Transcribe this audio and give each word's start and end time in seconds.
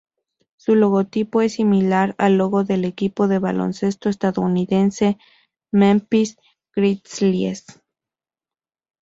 Su 0.57 0.73
logotipo 0.73 1.41
es 1.41 1.53
similar 1.53 2.15
al 2.17 2.35
logo 2.35 2.63
del 2.63 2.85
equipo 2.85 3.27
de 3.27 3.37
baloncesto 3.37 4.09
estadounidense 4.09 5.19
Memphis 5.71 6.39
Grizzlies. 6.75 7.65